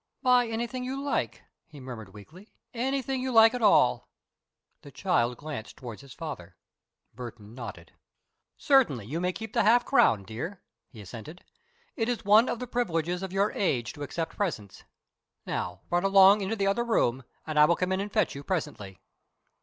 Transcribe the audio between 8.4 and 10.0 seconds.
"Certainly you may keep the half